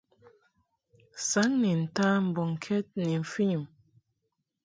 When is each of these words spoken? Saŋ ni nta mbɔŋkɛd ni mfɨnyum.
Saŋ 1.27 1.49
ni 1.61 1.71
nta 1.83 2.07
mbɔŋkɛd 2.27 2.85
ni 3.03 3.13
mfɨnyum. 3.23 3.65